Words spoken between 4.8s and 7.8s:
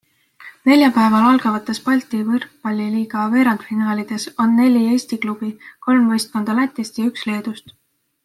Eesti klubi, kolm võistkonda Lätist ja üks Leedust.